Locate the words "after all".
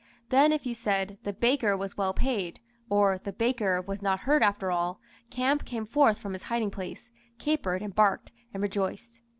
4.41-4.99